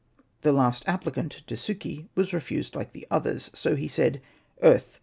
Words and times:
The 0.41 0.51
last 0.51 0.83
applicant, 0.87 1.43
Desuki, 1.45 2.07
was 2.15 2.33
refused 2.33 2.75
like 2.75 2.91
the 2.93 3.05
others; 3.11 3.51
so 3.53 3.75
he 3.75 3.87
said," 3.87 4.19
Earth! 4.63 4.99